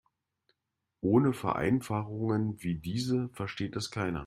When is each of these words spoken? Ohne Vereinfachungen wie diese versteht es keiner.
Ohne 1.01 1.31
Vereinfachungen 1.31 2.55
wie 2.63 2.73
diese 2.79 3.29
versteht 3.33 3.75
es 3.75 3.91
keiner. 3.91 4.19